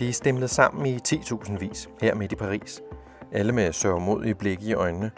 [0.00, 2.82] De er stemlet sammen i 10.000 vis her midt i Paris.
[3.32, 5.10] Alle med sørgmodige blik i øjnene.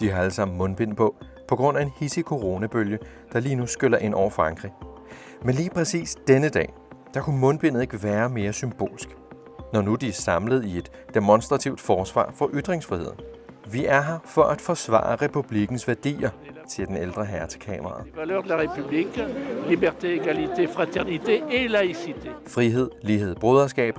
[0.00, 1.16] De har alle sammen mundbind på,
[1.48, 2.98] på grund af en hissig coronabølge,
[3.32, 4.72] der lige nu skyller ind over Frankrig.
[5.44, 6.72] Men lige præcis denne dag,
[7.14, 9.08] der kunne mundbindet ikke være mere symbolsk.
[9.72, 13.20] Når nu de er samlet i et demonstrativt forsvar for ytringsfriheden.
[13.70, 16.30] Vi er her for at forsvare republikens værdier,
[16.70, 18.04] siger den ældre herre til kameraet.
[18.14, 19.20] de la République,
[19.68, 22.30] liberté, égalité, fraternité et laïcité.
[22.46, 23.98] Frihed, lighed, broderskab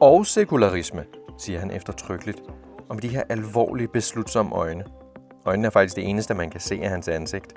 [0.00, 1.04] og sekularisme,
[1.38, 2.42] siger han eftertrykkeligt,
[2.88, 4.84] om de her alvorlige beslutsomme øjne.
[5.46, 7.54] Øjnene er faktisk det eneste, man kan se af hans ansigt.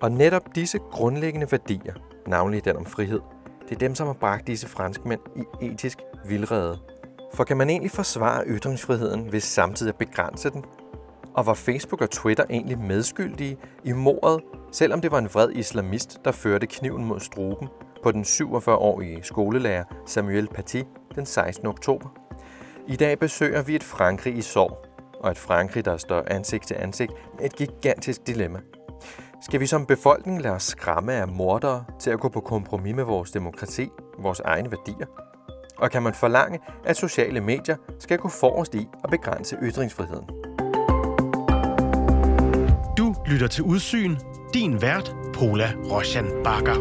[0.00, 1.94] Og netop disse grundlæggende værdier,
[2.26, 3.20] navnlig den om frihed,
[3.68, 5.20] det er dem, som har bragt disse franskmænd
[5.60, 5.98] i etisk
[6.28, 6.78] vildrede.
[7.34, 10.64] For kan man egentlig forsvare ytringsfriheden, hvis samtidig begrænse den?
[11.34, 14.40] Og var Facebook og Twitter egentlig medskyldige i mordet,
[14.72, 17.68] selvom det var en vred islamist, der førte kniven mod struben
[18.02, 20.82] på den 47-årige skolelærer Samuel Paty
[21.14, 21.66] den 16.
[21.66, 22.08] oktober?
[22.88, 24.86] I dag besøger vi et Frankrig i sorg,
[25.20, 28.60] og et Frankrig, der står ansigt til ansigt med et gigantisk dilemma.
[29.42, 33.04] Skal vi som befolkning lade os skræmme af mordere til at gå på kompromis med
[33.04, 35.06] vores demokrati, vores egne værdier?
[35.78, 40.41] Og kan man forlange, at sociale medier skal gå forrest i at begrænse ytringsfriheden?
[43.32, 44.16] Lytter til Udsyn.
[44.54, 46.76] Din vært, Pola Roshan Bakker.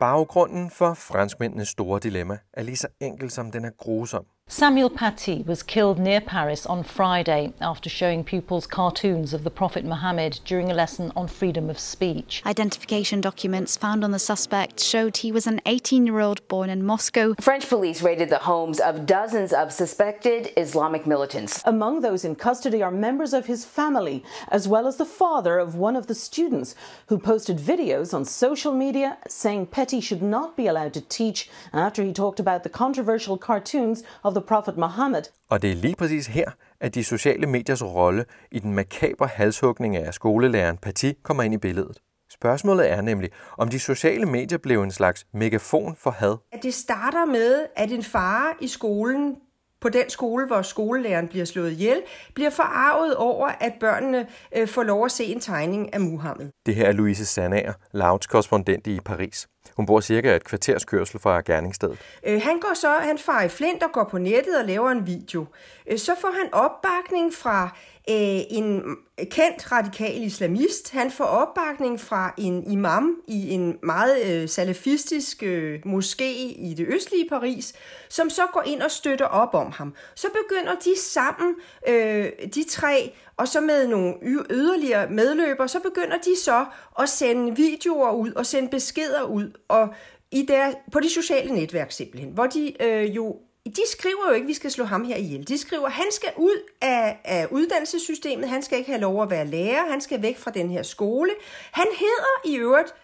[0.00, 4.24] Baggrunden for franskmændenes store dilemma er lige så enkel som den er grusom.
[4.46, 9.86] Samuel Paty was killed near Paris on Friday after showing pupils cartoons of the Prophet
[9.86, 12.42] Muhammad during a lesson on freedom of speech.
[12.44, 16.84] Identification documents found on the suspect showed he was an 18 year old born in
[16.84, 17.34] Moscow.
[17.40, 21.62] French police raided the homes of dozens of suspected Islamic militants.
[21.64, 25.74] Among those in custody are members of his family, as well as the father of
[25.74, 26.74] one of the students,
[27.06, 32.04] who posted videos on social media saying Petty should not be allowed to teach after
[32.04, 35.22] he talked about the controversial cartoons of the Prophet Muhammad.
[35.50, 36.50] Og det er lige præcis her,
[36.80, 41.58] at de sociale mediers rolle i den makabre halshugning af skolelæreren Paty kommer ind i
[41.58, 41.98] billedet.
[42.30, 46.36] Spørgsmålet er nemlig, om de sociale medier blev en slags megafon for had.
[46.52, 49.36] At det starter med, at en far i skolen
[49.80, 52.02] på den skole, hvor skolelæreren bliver slået ihjel,
[52.34, 56.48] bliver forarvet over, at børnene øh, får lov at se en tegning af Muhammed.
[56.66, 59.48] Det her er Louise Sandager, Louds korrespondent i Paris.
[59.76, 61.98] Hun bor cirka et kvarters kørsel fra gerningsstedet.
[62.26, 65.06] Øh, han går så, han farer i flint og går på nettet og laver en
[65.06, 65.46] video.
[65.86, 67.64] Øh, så får han opbakning fra
[68.10, 68.96] øh, en
[69.30, 70.92] kendt radikal islamist.
[70.92, 76.24] Han får opbakning fra en imam i en meget øh, salafistisk øh, moské
[76.58, 77.72] i det østlige Paris,
[78.08, 79.94] som så går ind og støtter op om ham.
[80.14, 81.54] Så begynder de sammen,
[81.88, 84.14] øh, de tre, og så med nogle
[84.50, 86.64] yderligere medløbere, så begynder de så
[87.00, 89.88] at sende videoer ud og sende beskeder ud og
[90.30, 93.36] i der, på de sociale netværk simpelthen, hvor de øh, jo
[93.66, 95.48] de skriver jo ikke, at vi skal slå ham her ihjel.
[95.48, 99.30] De skriver, at han skal ud af, af uddannelsessystemet, han skal ikke have lov at
[99.30, 101.30] være lærer, han skal væk fra den her skole.
[101.72, 102.94] Han hedder i øvrigt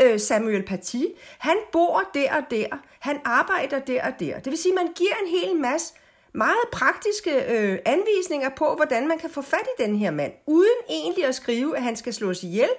[0.00, 1.02] øh, Samuel Paty.
[1.38, 2.66] Han bor der og der,
[2.98, 4.38] han arbejder der og der.
[4.38, 5.94] Det vil sige, at man giver en hel masse
[6.34, 10.78] meget praktiske øh, anvisninger på, hvordan man kan få fat i den her mand, uden
[10.88, 12.70] egentlig at skrive, at han skal slås ihjel,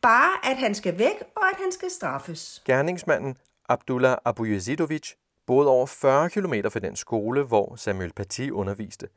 [0.00, 2.62] bare at han skal væk, og at han skal straffes.
[2.64, 3.36] Gerningsmanden
[3.68, 5.12] Abdullah Abu Yazidovic
[5.46, 9.08] boede over 40 km fra den skole, hvor Samuel Paty underviste.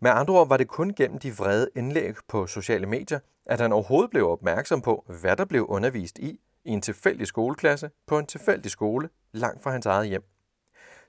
[0.00, 3.72] Med andre ord var det kun gennem de vrede indlæg på sociale medier, at han
[3.72, 8.26] overhovedet blev opmærksom på, hvad der blev undervist i i en tilfældig skoleklasse på en
[8.26, 10.22] tilfældig skole langt fra hans eget hjem.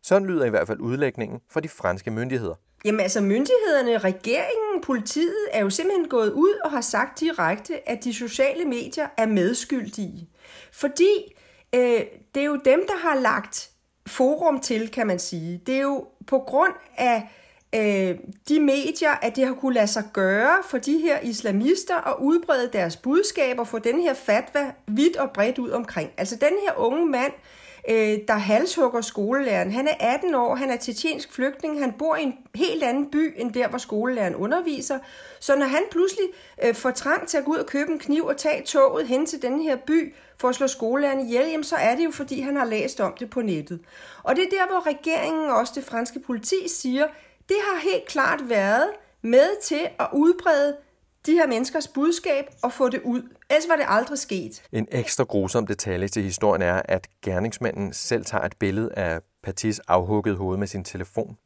[0.06, 2.56] Sådan lyder i hvert fald udlægningen fra de franske myndigheder.
[2.86, 8.04] Jamen altså myndighederne, regeringen, politiet er jo simpelthen gået ud og har sagt direkte, at
[8.04, 10.30] de sociale medier er medskyldige.
[10.72, 11.36] Fordi
[11.76, 12.02] øh,
[12.36, 13.70] det er jo dem, der har lagt
[14.08, 15.62] forum til, kan man sige.
[15.66, 17.30] Det er jo på grund af
[17.76, 18.18] øh,
[18.50, 22.70] de medier, at det har kunne lade sig gøre for de her islamister at udbrede
[22.74, 26.12] deres budskaber, få den her fatwa vidt og bredt ud omkring.
[26.18, 29.72] Altså den her unge mand, øh, Øh, der halshugger skolelæreren.
[29.72, 33.34] Han er 18 år, han er tjetjensk flygtning, han bor i en helt anden by,
[33.38, 35.00] end der, hvor skolelæreren underviser.
[35.40, 36.26] Så når han pludselig
[36.64, 39.26] øh, får trang til at gå ud og købe en kniv og tage toget hen
[39.26, 42.42] til den her by for at slå skolelæreren ihjel, jamen så er det jo, fordi
[42.42, 43.80] han har læst om det på nettet.
[44.24, 47.08] Og det er der, hvor regeringen og også det franske politi siger,
[47.50, 48.88] det har helt klart været
[49.22, 50.76] med til at udbrede
[51.26, 53.22] de her menneskers budskab og få det ud.
[53.50, 54.64] Ellers var det aldrig sket.
[54.72, 59.80] En ekstra grusom detalje til historien er, at gerningsmanden selv tager et billede af Patis
[59.80, 61.38] afhugget hoved med sin telefon.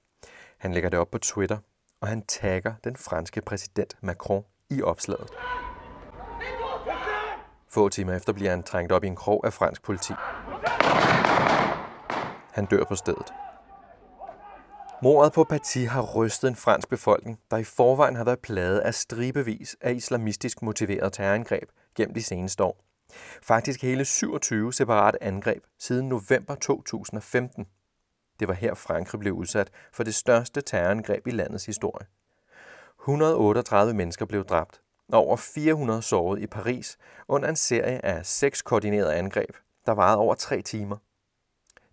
[0.57, 1.57] Han lægger det op på Twitter,
[2.01, 5.29] og han tagger den franske præsident Macron i opslaget.
[7.69, 10.13] Få timer efter bliver han trængt op i en krog af fransk politi.
[12.51, 13.33] Han dør på stedet.
[15.01, 18.93] Mordet på Paty har rystet en fransk befolkning, der i forvejen har været plaget af
[18.93, 22.83] stribevis af islamistisk motiveret terrorangreb gennem de seneste år.
[23.43, 27.65] Faktisk hele 27 separate angreb siden november 2015.
[28.39, 32.05] Det var her Frankrig blev udsat for det største terrorangreb i landets historie.
[33.01, 34.81] 138 mennesker blev dræbt,
[35.11, 36.97] og over 400 såret i Paris
[37.27, 39.55] under en serie af seks koordinerede angreb,
[39.85, 40.97] der varede over tre timer.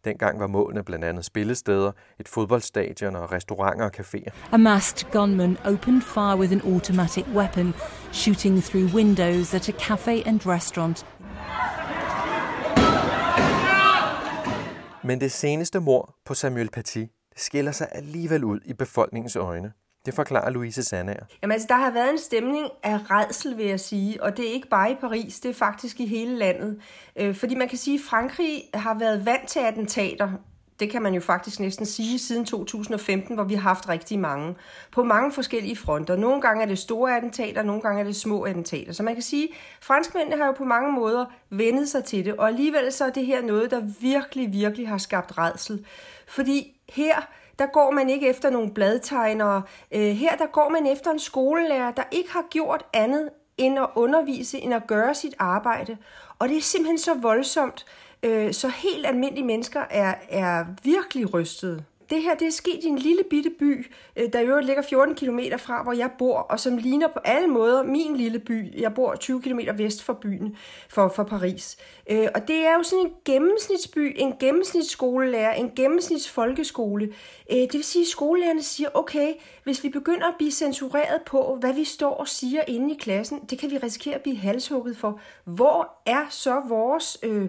[0.06, 4.30] Dengang var målene blandt andet spillesteder, et fodboldstadion og restauranter og caféer.
[4.52, 7.74] A masked gunman opened fire with an automatic weapon,
[8.12, 11.06] shooting through windows at a cafe and restaurant.
[15.04, 17.04] Men det seneste mord på Samuel Paty
[17.36, 19.72] skiller sig alligevel ud i befolkningens øjne.
[20.06, 21.24] Det forklarer Louise Sandager.
[21.42, 24.52] Jamen altså, der har været en stemning af redsel, vil jeg sige, og det er
[24.52, 26.80] ikke bare i Paris, det er faktisk i hele landet.
[27.16, 30.28] Øh, fordi man kan sige, at Frankrig har været vant til attentater,
[30.80, 34.54] det kan man jo faktisk næsten sige, siden 2015, hvor vi har haft rigtig mange,
[34.92, 36.16] på mange forskellige fronter.
[36.16, 38.92] Nogle gange er det store attentater, nogle gange er det små attentater.
[38.92, 42.36] Så man kan sige, at franskmændene har jo på mange måder vendet sig til det,
[42.36, 45.86] og alligevel så er det her noget, der virkelig, virkelig har skabt redsel.
[46.26, 47.14] Fordi her,
[47.58, 49.62] der går man ikke efter nogle bladtegnere.
[49.92, 53.86] Øh, her, der går man efter en skolelærer, der ikke har gjort andet end at
[53.94, 55.96] undervise, end at gøre sit arbejde.
[56.38, 57.86] Og det er simpelthen så voldsomt,
[58.22, 62.86] øh, så helt almindelige mennesker er, er virkelig rystet det her det er sket i
[62.86, 63.86] en lille bitte by,
[64.16, 67.18] øh, der i øvrigt ligger 14 km fra, hvor jeg bor, og som ligner på
[67.24, 68.80] alle måder min lille by.
[68.80, 70.56] Jeg bor 20 km vest for byen,
[70.88, 71.76] for, for Paris.
[72.10, 77.12] Øh, og det er jo sådan en gennemsnitsby, en gennemsnitsskolelærer, en gennemsnitsfolkeskole.
[77.50, 79.32] Øh, det vil sige, at skolelærerne siger, okay,
[79.64, 83.40] hvis vi begynder at blive censureret på, hvad vi står og siger inde i klassen,
[83.50, 85.20] det kan vi risikere at blive halshugget for.
[85.44, 87.18] Hvor er så vores...
[87.22, 87.48] Øh,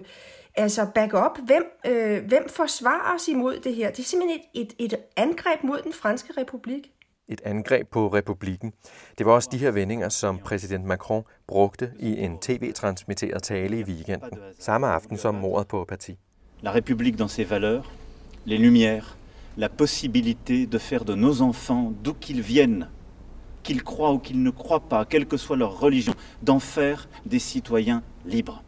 [0.58, 1.46] altså back up.
[1.46, 3.90] Hvem, øh, hvem forsvarer os imod det her?
[3.90, 6.90] Det er simpelthen et, et, et angreb mod den franske republik.
[7.28, 8.72] Et angreb på republikken.
[9.18, 13.82] Det var også de her vendinger, som præsident Macron brugte i en tv-transmitteret tale i
[13.82, 16.18] weekenden, samme aften som mordet på parti.
[16.62, 17.92] La République dans ses valeurs,
[18.44, 19.16] les lumières,
[19.56, 22.86] la possibilité de faire de nos enfants, d'où qu'ils viennent,
[23.62, 27.38] qu'ils croient ou qu'ils ne croient pas, quelle que soit leur religion, d'en faire des
[27.38, 28.62] citoyens libres.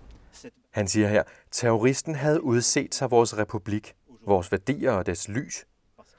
[0.71, 3.95] Han siger her, terroristen havde udset sig vores republik,
[4.27, 5.67] vores værdier og dets lys.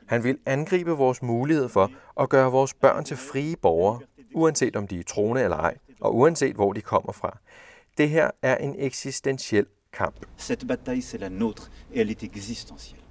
[0.07, 4.00] Han vil angribe vores mulighed for at gøre vores børn til frie borgere,
[4.36, 7.38] uanset om de er troende eller ej, og uanset hvor de kommer fra.
[7.98, 10.25] Det her er en eksistentiel kamp.
[10.38, 13.03] Cette bataille, c'est la nôtre, et elle est existentielle.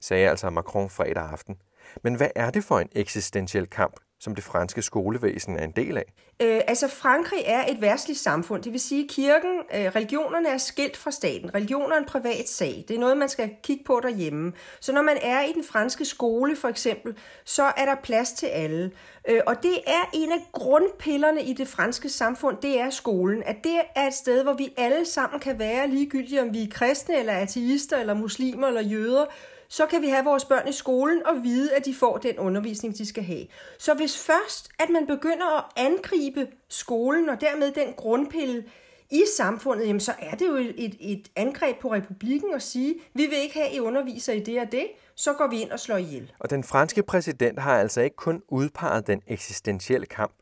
[0.00, 1.56] Sagde altså Macron fredag aften.
[2.02, 5.96] Men hvad er det for en eksistentiel kamp, som det franske skolevæsen er en del
[5.96, 6.12] af?
[6.42, 10.58] Øh, altså Frankrig er et værtsligt samfund, det vil sige at kirken, øh, religionerne er
[10.58, 11.54] skilt fra staten.
[11.54, 12.84] Religioner er en privat sag.
[12.88, 14.52] Det er noget, man skal kigge på derhjemme.
[14.80, 18.46] Så når man er i den franske skole for eksempel, så er der plads til
[18.46, 18.90] alle.
[19.28, 23.42] Øh, og det er en af grundpillerne i det franske samfund, det er skolen.
[23.42, 26.68] At det er et sted, hvor vi alle sammen kan være ligegyldigt, om vi er
[26.70, 29.24] kristne, eller ateister, eller muslimer, eller jøder,
[29.68, 32.98] så kan vi have vores børn i skolen og vide, at de får den undervisning,
[32.98, 33.46] de skal have.
[33.78, 38.64] Så hvis først, at man begynder at angribe skolen og dermed den grundpille
[39.10, 43.26] i samfundet, jamen så er det jo et, et angreb på republikken at sige, vi
[43.26, 45.80] vil ikke have, at I underviser i det og det, så går vi ind og
[45.80, 46.32] slår ihjel.
[46.38, 50.34] Og den franske præsident har altså ikke kun udpeget den eksistentielle kamp.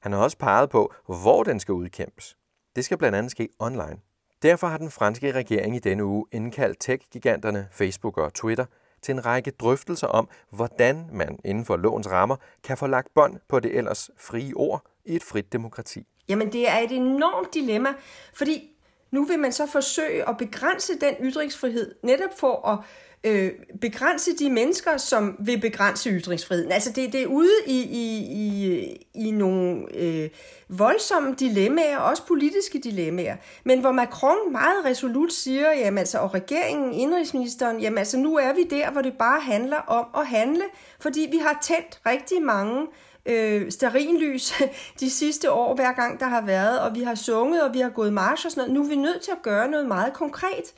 [0.00, 2.36] Han har også peget på, hvor den skal udkæmpes.
[2.76, 3.96] Det skal blandt andet ske online.
[4.44, 8.64] Derfor har den franske regering i denne uge indkaldt tech-giganterne Facebook og Twitter
[9.02, 13.36] til en række drøftelser om, hvordan man inden for lovens rammer kan få lagt bånd
[13.48, 16.06] på det ellers frie ord i et frit demokrati.
[16.28, 17.88] Jamen det er et enormt dilemma,
[18.34, 18.73] fordi
[19.14, 22.78] nu vil man så forsøge at begrænse den ytringsfrihed, netop for at
[23.24, 26.72] øh, begrænse de mennesker, som vil begrænse ytringsfriheden.
[26.72, 30.30] Altså det, det er ude i, i, i, i nogle øh,
[30.68, 36.92] voldsomme dilemmaer, også politiske dilemmaer, men hvor Macron meget resolut siger, jamen altså, og regeringen,
[36.92, 40.64] indrigsministeren, jamen altså nu er vi der, hvor det bare handler om at handle,
[41.00, 42.86] fordi vi har tændt rigtig mange
[43.26, 44.54] øh, starinlys
[45.00, 47.90] de sidste år, hver gang der har været, og vi har sunget, og vi har
[47.90, 48.74] gået march og sådan noget.
[48.74, 50.74] Nu er vi nødt til at gøre noget meget konkret.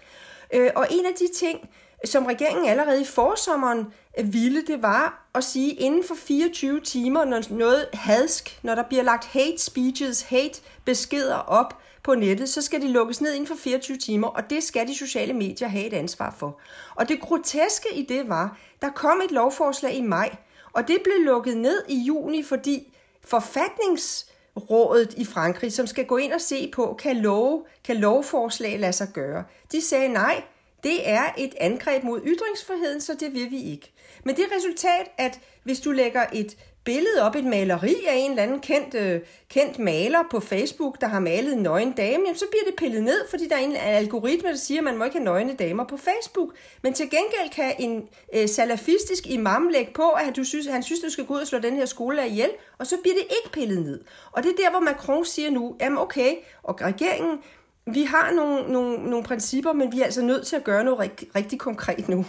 [0.54, 1.68] Øh, og en af de ting,
[2.04, 3.86] som regeringen allerede i forsommeren
[4.18, 8.82] øh, ville, det var at sige, inden for 24 timer, når noget hadsk, når der
[8.82, 13.46] bliver lagt hate speeches, hate beskeder op på nettet, så skal de lukkes ned inden
[13.46, 16.60] for 24 timer, og det skal de sociale medier have et ansvar for.
[16.94, 20.36] Og det groteske i det var, der kom et lovforslag i maj,
[20.76, 22.92] og det blev lukket ned i juni, fordi
[23.24, 28.92] forfatningsrådet i Frankrig, som skal gå ind og se på, kan, love, kan lovforslag lade
[28.92, 30.42] sig gøre, de sagde nej,
[30.86, 33.92] det er et angreb mod ytringsfriheden, så det vil vi ikke.
[34.24, 38.42] Men det resultat, at hvis du lægger et billede op, et maleri af en eller
[38.42, 42.44] anden kendt, øh, kendt maler på Facebook, der har malet en nøgen dame, jamen, så
[42.50, 45.16] bliver det pillet ned, fordi der er en algoritme, der siger, at man må ikke
[45.16, 46.54] have nøgne damer på Facebook.
[46.82, 51.00] Men til gengæld kan en øh, salafistisk imam lægge på, at du synes, han synes,
[51.00, 53.24] du skal gå ud og slå den her skole af ihjel, og så bliver det
[53.24, 54.00] ikke pillet ned.
[54.32, 57.38] Og det er der, hvor Macron siger nu, jamen okay, og regeringen,
[57.92, 60.98] vi har nogle, nogle, nogle principper, men vi er altså nødt til at gøre noget
[60.98, 62.26] rigtig, rigtig konkret nu.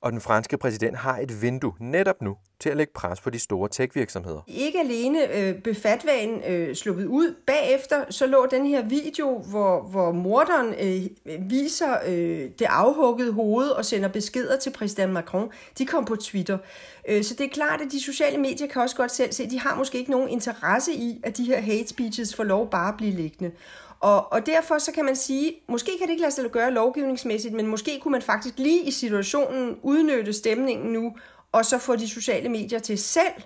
[0.00, 3.38] Og den franske præsident har et vindue netop nu til at lægge pres på de
[3.38, 4.40] store tech-virksomheder.
[4.46, 7.34] Ikke alene øh, befatvagen øh, sluppet ud.
[7.46, 13.68] Bagefter så lå den her video, hvor, hvor morderen øh, viser øh, det afhuggede hoved
[13.68, 15.50] og sender beskeder til præsident Macron.
[15.78, 16.58] De kom på Twitter.
[17.08, 19.50] Øh, så det er klart, at de sociale medier kan også godt selv se, at
[19.50, 22.88] de har måske ikke nogen interesse i, at de her hate speeches får lov bare
[22.88, 23.50] at blive liggende.
[24.00, 27.54] Og, og derfor så kan man sige, måske kan det ikke lade sig gøre lovgivningsmæssigt,
[27.54, 31.16] men måske kunne man faktisk lige i situationen udnytte stemningen nu,
[31.52, 33.42] og så få de sociale medier til selv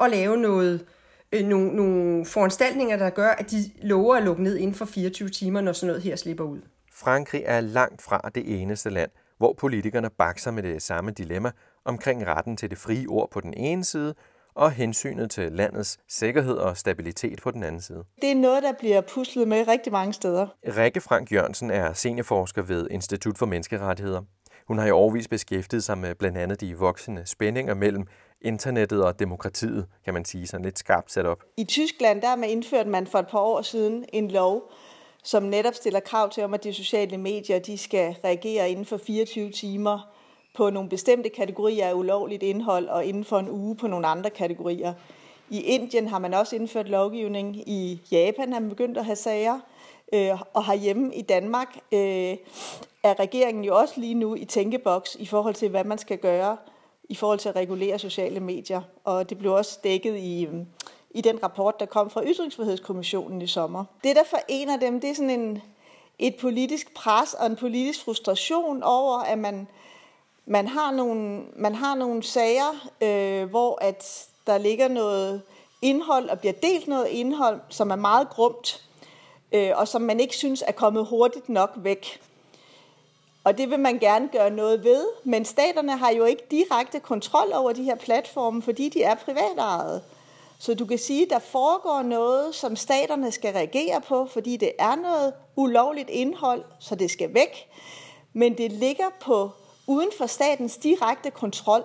[0.00, 0.86] at lave noget,
[1.32, 5.28] øh, nogle, nogle foranstaltninger, der gør, at de lover at lukke ned inden for 24
[5.28, 6.60] timer, når sådan noget her slipper ud.
[6.92, 11.50] Frankrig er langt fra det eneste land, hvor politikerne bakser med det samme dilemma
[11.84, 14.14] omkring retten til det frie ord på den ene side,
[14.58, 18.04] og hensynet til landets sikkerhed og stabilitet på den anden side.
[18.22, 20.46] Det er noget, der bliver puslet med rigtig mange steder.
[20.76, 24.22] Rikke Frank Jørgensen er seniorforsker ved Institut for Menneskerettigheder.
[24.68, 28.06] Hun har i årvis beskæftiget sig med blandt andet de voksende spændinger mellem
[28.40, 31.42] internettet og demokratiet, kan man sige, sådan lidt skarpt sat op.
[31.56, 34.72] I Tyskland der man indført man for et par år siden en lov,
[35.24, 38.96] som netop stiller krav til om, at de sociale medier de skal reagere inden for
[38.96, 40.17] 24 timer
[40.58, 44.30] på nogle bestemte kategorier af ulovligt indhold, og inden for en uge på nogle andre
[44.30, 44.94] kategorier.
[45.50, 47.56] I Indien har man også indført lovgivning.
[47.68, 49.60] I Japan har man begyndt at have sager.
[50.12, 52.36] Øh, og herhjemme i Danmark øh,
[53.02, 56.56] er regeringen jo også lige nu i tænkeboks i forhold til, hvad man skal gøre
[57.08, 58.82] i forhold til at regulere sociale medier.
[59.04, 60.54] Og det blev også dækket i, øh,
[61.10, 63.84] i den rapport, der kom fra Ytringsfrihedskommissionen i sommer.
[64.04, 65.62] Det, der forener dem, det er sådan en,
[66.18, 69.68] et politisk pres og en politisk frustration over, at man
[70.48, 75.42] man har nogle, man har nogle sager, øh, hvor at der ligger noget
[75.82, 78.82] indhold og bliver delt noget indhold, som er meget grumt,
[79.52, 82.20] øh, og som man ikke synes er kommet hurtigt nok væk.
[83.44, 87.52] Og det vil man gerne gøre noget ved, men staterne har jo ikke direkte kontrol
[87.54, 90.02] over de her platforme, fordi de er privatejede.
[90.58, 94.72] Så du kan sige, at der foregår noget, som staterne skal reagere på, fordi det
[94.78, 97.68] er noget ulovligt indhold, så det skal væk.
[98.32, 99.50] Men det ligger på
[99.88, 101.82] uden for statens direkte kontrol.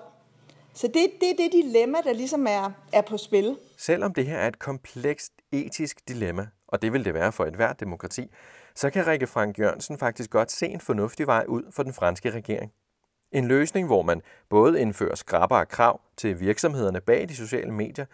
[0.74, 3.57] Så det, det er det dilemma, der ligesom er, er på spil.
[3.77, 7.55] Selvom det her er et komplekst etisk dilemma, og det vil det være for et
[7.55, 8.31] hvert demokrati,
[8.75, 12.31] så kan Rikke Frank Jørgensen faktisk godt se en fornuftig vej ud for den franske
[12.31, 12.72] regering.
[13.31, 18.05] En løsning, hvor man både indfører skrappere krav til virksomhederne bag de sociale medier,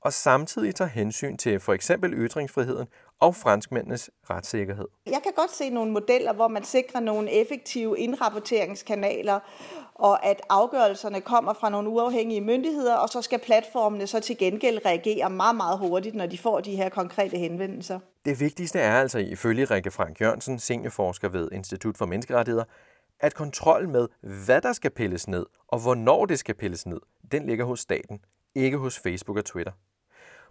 [0.00, 2.86] og samtidig tager hensyn til for eksempel ytringsfriheden
[3.20, 4.88] og franskmændenes retssikkerhed.
[5.06, 9.40] Jeg kan godt se nogle modeller, hvor man sikrer nogle effektive indrapporteringskanaler,
[9.94, 14.86] og at afgørelserne kommer fra nogle uafhængige myndigheder, og så skal platformene så til gengæld
[14.86, 17.98] reagere meget, meget hurtigt, når de får de her konkrete henvendelser.
[18.24, 22.64] Det vigtigste er altså ifølge Rikke Frank Jørgensen, seniorforsker ved Institut for Menneskerettigheder,
[23.20, 24.08] at kontrol med,
[24.44, 27.00] hvad der skal pilles ned, og hvornår det skal pilles ned,
[27.32, 28.20] den ligger hos staten,
[28.54, 29.72] ikke hos Facebook og Twitter.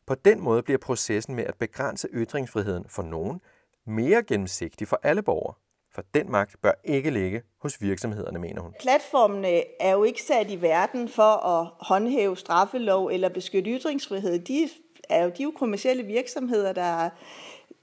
[0.07, 3.41] På den måde bliver processen med at begrænse ytringsfriheden for nogen
[3.87, 5.53] mere gennemsigtig for alle borgere.
[5.95, 8.73] For den magt bør ikke ligge hos virksomhederne, mener hun.
[8.79, 14.39] Platformene er jo ikke sat i verden for at håndhæve straffelov eller beskytte ytringsfrihed.
[14.39, 14.69] De
[15.09, 17.09] er jo, de er jo kommersielle virksomheder, der,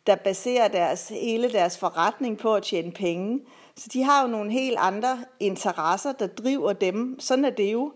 [0.07, 3.41] der baserer deres, hele deres forretning på at tjene penge.
[3.77, 7.21] Så de har jo nogle helt andre interesser, der driver dem.
[7.21, 7.93] Sådan er det jo.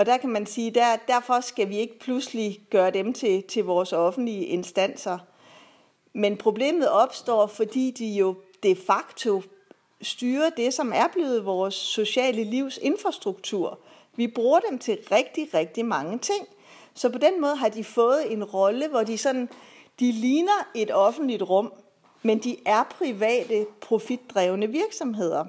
[0.00, 3.64] Og der kan man sige, der, derfor skal vi ikke pludselig gøre dem til, til
[3.64, 5.18] vores offentlige instanser.
[6.12, 9.42] Men problemet opstår, fordi de jo de facto
[10.02, 13.78] styrer det, som er blevet vores sociale livs infrastruktur.
[14.16, 16.48] Vi bruger dem til rigtig, rigtig mange ting.
[16.94, 19.48] Så på den måde har de fået en rolle, hvor de sådan,
[20.00, 21.72] de ligner et offentligt rum,
[22.22, 25.44] men de er private, profitdrevne virksomheder.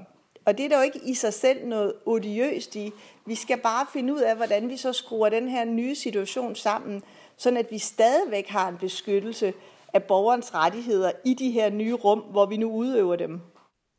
[0.51, 2.91] Og det er der jo ikke i sig selv noget odiøst i.
[3.25, 7.03] Vi skal bare finde ud af, hvordan vi så skruer den her nye situation sammen,
[7.37, 9.53] sådan at vi stadigvæk har en beskyttelse
[9.93, 13.41] af borgerens rettigheder i de her nye rum, hvor vi nu udøver dem.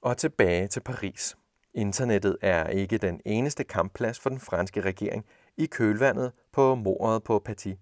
[0.02, 1.36] Og tilbage til Paris.
[1.74, 5.24] Internettet er ikke den eneste kampplads for den franske regering
[5.58, 7.72] i kølvandet på mordet på Paty.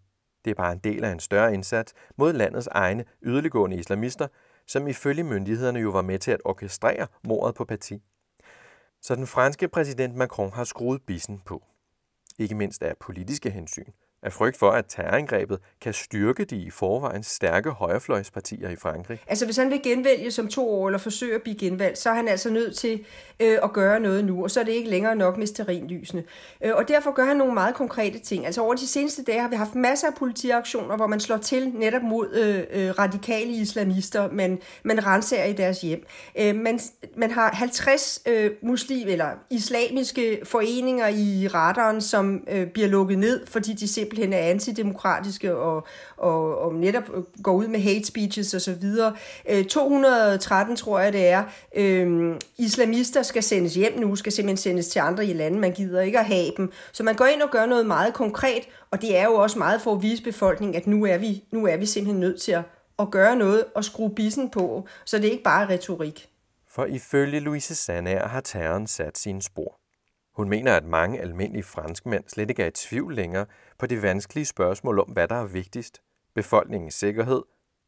[0.45, 4.27] Det er bare en del af en større indsats mod landets egne yderliggående islamister,
[4.67, 7.95] som ifølge myndighederne jo var med til at orkestrere mordet på Paty.
[9.03, 11.65] Så den franske præsident Macron har skruet bissen på.
[12.39, 17.23] Ikke mindst af politiske hensyn– af frygt for, at terrorangrebet kan styrke de i forvejen
[17.23, 19.21] stærke højrefløjspartier i Frankrig.
[19.27, 22.15] Altså hvis han vil genvælge som to år, eller forsøge at blive genvalgt, så er
[22.15, 23.05] han altså nødt til
[23.41, 26.25] øh, at gøre noget nu, og så er det ikke længere nok med sterinlysene.
[26.65, 28.47] Øh, og derfor gør han nogle meget konkrete ting.
[28.47, 31.69] Altså over de seneste dage har vi haft masser af politiaktioner, hvor man slår til
[31.69, 36.07] netop mod øh, øh, radikale islamister, men man renser i deres hjem.
[36.39, 36.81] Øh, man,
[37.17, 43.47] man har 50 øh, muslim eller islamiske foreninger i radaren, som øh, bliver lukket ned,
[43.47, 45.87] fordi de simpelthen simpelthen er antidemokratiske og,
[46.17, 47.03] og, og netop
[47.43, 48.83] går ud med hate speeches osv.
[49.69, 51.45] 213, øh, tror jeg det er,
[51.77, 56.01] øh, islamister skal sendes hjem nu, skal simpelthen sendes til andre i lande, man gider
[56.01, 56.73] ikke at have dem.
[56.93, 59.83] Så man går ind og gør noget meget konkret, og det er jo også meget
[59.83, 62.63] for at vise befolkningen, at nu er vi, nu er vi simpelthen nødt til at,
[62.99, 66.29] at gøre noget og skrue bissen på, så det er ikke bare retorik.
[66.69, 69.80] For ifølge Louise Sandager har terroren sat sine spor.
[70.41, 73.47] Hun mener, at mange almindelige franskmænd slet ikke er i tvivl længere
[73.79, 76.03] på de vanskelige spørgsmål om, hvad der er vigtigst.
[76.35, 77.43] Befolkningens sikkerhed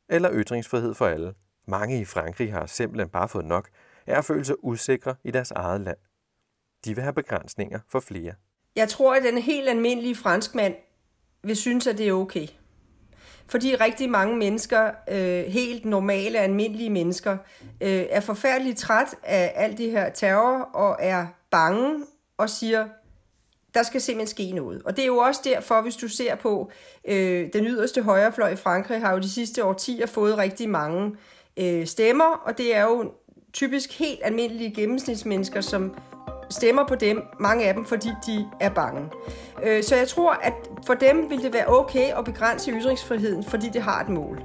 [0.08, 1.34] eller ytringsfrihed for alle.
[1.66, 3.68] Mange i Frankrig har simpelthen bare fået nok
[4.06, 5.96] af at føle sig usikre i deres eget land.
[6.84, 8.34] De vil have begrænsninger for flere.
[8.76, 10.74] Jeg tror, at den helt almindelige franskmand
[11.42, 12.46] vil synes, at det er okay.
[13.46, 17.38] Fordi rigtig mange mennesker, øh, helt normale, almindelige mennesker,
[17.80, 22.06] øh, er forfærdeligt træt af alt det her terror og er bange
[22.42, 22.84] og siger,
[23.74, 24.82] der skal simpelthen ske noget.
[24.84, 26.70] Og det er jo også derfor, hvis du ser på
[27.08, 31.16] øh, den yderste højrefløj i Frankrig, har jo de sidste årtier fået rigtig mange
[31.56, 33.12] øh, stemmer, og det er jo
[33.52, 35.94] typisk helt almindelige gennemsnitsmennesker, som
[36.50, 39.10] stemmer på dem, mange af dem, fordi de er bange.
[39.62, 40.54] Øh, så jeg tror, at
[40.86, 44.42] for dem vil det være okay at begrænse ytringsfriheden, fordi det har et mål.